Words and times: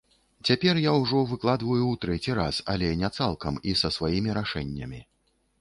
Цяпер 0.49 0.79
я 0.83 0.93
ўжо 1.01 1.19
выкладваю 1.33 1.81
ў 1.87 1.93
трэці 2.05 2.37
раз, 2.39 2.63
але 2.73 2.89
не 3.05 3.13
цалкам 3.21 3.61
і 3.73 3.77
са 3.83 3.93
сваімі 3.99 4.29
рашэннямі. 4.43 5.05